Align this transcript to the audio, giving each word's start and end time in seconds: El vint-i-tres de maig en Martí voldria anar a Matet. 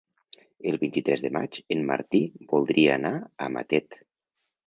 El 0.69 0.77
vint-i-tres 0.83 1.23
de 1.25 1.31
maig 1.35 1.59
en 1.75 1.83
Martí 1.91 2.21
voldria 2.53 2.95
anar 2.97 3.13
a 3.47 3.53
Matet. 3.59 4.01